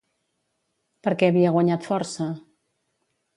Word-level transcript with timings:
Per 1.07 1.13
què 1.19 1.29
havia 1.33 1.51
guanyat 1.57 1.87
força? 1.91 2.27